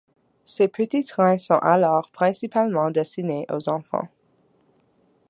Ces 0.45 0.67
petits 0.67 1.03
trains 1.03 1.37
sont 1.37 1.59
alors 1.59 2.09
principalement 2.09 2.89
destinés 2.89 3.45
aux 3.53 3.69
enfants. 3.69 4.07